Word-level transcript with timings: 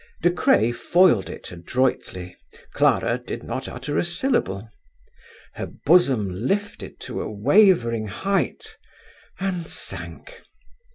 De 0.23 0.31
Craye 0.31 0.71
foiled 0.71 1.29
it 1.29 1.51
adroitly. 1.51 2.35
Clara 2.73 3.19
did 3.19 3.43
not 3.43 3.69
utter 3.69 3.99
a 3.99 4.03
syllable. 4.03 4.67
Her 5.53 5.67
bosom 5.67 6.27
lifted 6.47 6.99
to 7.01 7.21
a 7.21 7.29
wavering 7.31 8.07
height 8.07 8.77
and 9.39 9.67
sank. 9.67 10.41